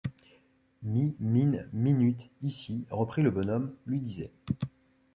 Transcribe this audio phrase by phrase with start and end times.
[0.81, 4.31] Mi, min, minute, ici, reprit le bonhomme, lui disait.